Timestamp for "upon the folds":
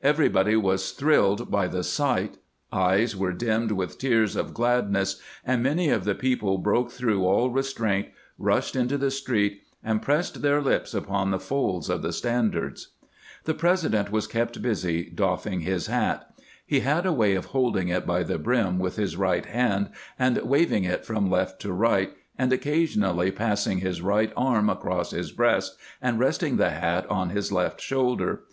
10.94-11.88